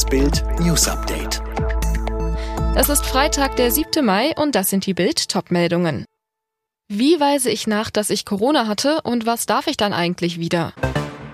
[0.00, 1.42] Das Bild News Update.
[2.74, 4.02] Es ist Freitag, der 7.
[4.02, 6.06] Mai und das sind die Bild Topmeldungen.
[6.88, 10.72] Wie weise ich nach, dass ich Corona hatte und was darf ich dann eigentlich wieder?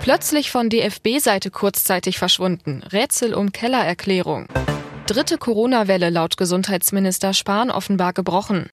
[0.01, 2.83] Plötzlich von DFB-Seite kurzzeitig verschwunden.
[2.83, 4.49] Rätsel um Kellererklärung.
[5.07, 8.69] Dritte Corona-Welle laut Gesundheitsminister Spahn offenbar gebrochen.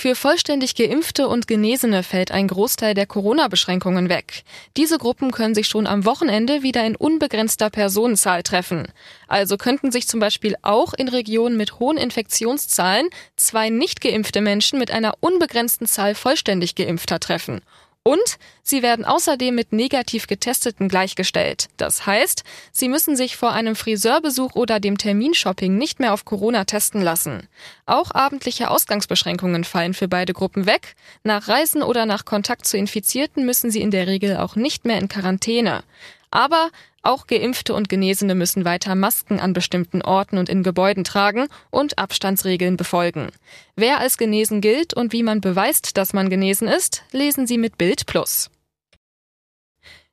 [0.00, 4.44] Für vollständig Geimpfte und Genesene fällt ein Großteil der Corona-Beschränkungen weg.
[4.78, 8.88] Diese Gruppen können sich schon am Wochenende wieder in unbegrenzter Personenzahl treffen.
[9.28, 14.78] Also könnten sich zum Beispiel auch in Regionen mit hohen Infektionszahlen zwei nicht geimpfte Menschen
[14.78, 17.60] mit einer unbegrenzten Zahl vollständig Geimpfter treffen.
[18.02, 21.68] Und sie werden außerdem mit negativ Getesteten gleichgestellt.
[21.76, 26.64] Das heißt, sie müssen sich vor einem Friseurbesuch oder dem Terminshopping nicht mehr auf Corona
[26.64, 27.46] testen lassen.
[27.84, 30.94] Auch abendliche Ausgangsbeschränkungen fallen für beide Gruppen weg.
[31.24, 34.98] Nach Reisen oder nach Kontakt zu Infizierten müssen sie in der Regel auch nicht mehr
[34.98, 35.84] in Quarantäne.
[36.30, 36.70] Aber
[37.02, 41.98] auch Geimpfte und Genesene müssen weiter Masken an bestimmten Orten und in Gebäuden tragen und
[41.98, 43.28] Abstandsregeln befolgen.
[43.74, 47.78] Wer als genesen gilt und wie man beweist, dass man genesen ist, lesen Sie mit
[47.78, 48.50] Bild Plus.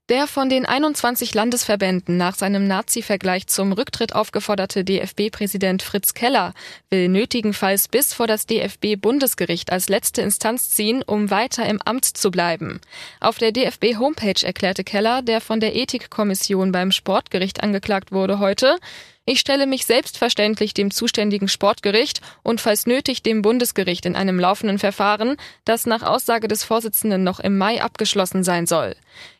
[0.09, 6.53] Der von den 21 Landesverbänden nach seinem Nazi-Vergleich zum Rücktritt aufgeforderte DFB-Präsident Fritz Keller
[6.89, 12.31] will nötigenfalls bis vor das DFB-Bundesgericht als letzte Instanz ziehen, um weiter im Amt zu
[12.31, 12.79] bleiben.
[13.19, 18.77] Auf der DFB-Homepage erklärte Keller, der von der Ethikkommission beim Sportgericht angeklagt wurde, heute,
[19.25, 24.79] ich stelle mich selbstverständlich dem zuständigen Sportgericht und falls nötig dem Bundesgericht in einem laufenden
[24.79, 25.35] Verfahren,
[25.65, 28.95] das nach Aussage des Vorsitzenden noch im Mai abgeschlossen sein soll.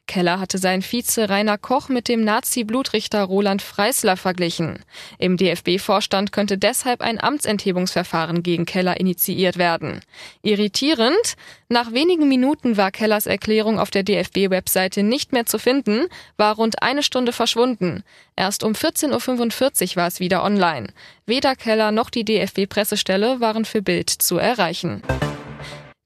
[0.07, 4.79] Keller hatte seinen Vize Rainer Koch mit dem Nazi-Blutrichter Roland Freisler verglichen.
[5.19, 10.01] Im DFB-Vorstand könnte deshalb ein Amtsenthebungsverfahren gegen Keller initiiert werden.
[10.41, 11.35] Irritierend?
[11.69, 16.81] Nach wenigen Minuten war Kellers Erklärung auf der DFB-Webseite nicht mehr zu finden, war rund
[16.81, 18.03] eine Stunde verschwunden.
[18.35, 20.87] Erst um 14.45 Uhr war es wieder online.
[21.25, 25.01] Weder Keller noch die DFB-Pressestelle waren für Bild zu erreichen.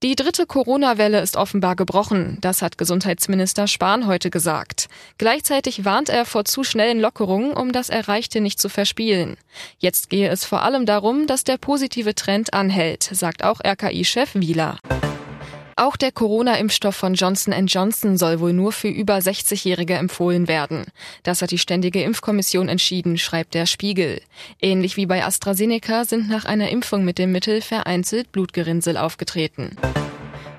[0.04, 4.88] Die dritte Corona-Welle ist offenbar gebrochen, das hat Gesundheitsminister Spahn heute gesagt.
[5.20, 9.38] Gleichzeitig warnt er vor zu schnellen Lockerungen, um das Erreichte nicht zu verspielen.
[9.78, 14.80] Jetzt gehe es vor allem darum, dass der positive Trend anhält, sagt auch RKI-Chef Wieler.
[15.82, 20.86] Auch der Corona-Impfstoff von Johnson Johnson soll wohl nur für über 60-Jährige empfohlen werden.
[21.24, 24.22] Das hat die Ständige Impfkommission entschieden, schreibt der Spiegel.
[24.62, 29.76] Ähnlich wie bei AstraZeneca sind nach einer Impfung mit dem Mittel vereinzelt Blutgerinnsel aufgetreten.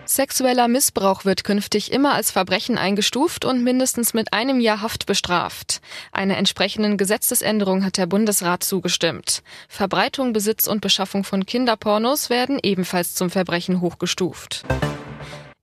[0.06, 5.80] Sexueller Missbrauch wird künftig immer als Verbrechen eingestuft und mindestens mit einem Jahr Haft bestraft.
[6.10, 9.44] Einer entsprechenden Gesetzesänderung hat der Bundesrat zugestimmt.
[9.68, 14.64] Verbreitung, Besitz und Beschaffung von Kinderpornos werden ebenfalls zum Verbrechen hochgestuft.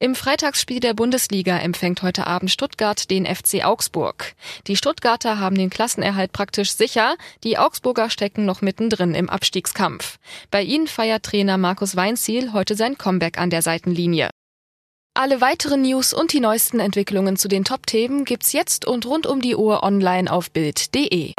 [0.02, 4.34] Im Freitagsspiel der Bundesliga empfängt heute Abend Stuttgart den FC Augsburg.
[4.68, 10.18] Die Stuttgarter haben den Klassenerhalt praktisch sicher, die Augsburger stecken noch mittendrin im Abstiegskampf.
[10.52, 14.30] Bei ihnen feiert Trainer Markus Weinziel heute sein Comeback an der Seitenlinie.
[15.16, 19.42] Alle weiteren News und die neuesten Entwicklungen zu den Top-Themen gibt's jetzt und rund um
[19.42, 21.34] die Uhr online auf Bild.de.